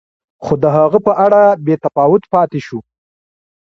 [0.43, 2.79] خو د هغه په اړه بې تفاوت پاتې شو.